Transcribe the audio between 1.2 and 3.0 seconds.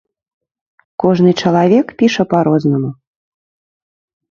чалавек піша па-рознаму.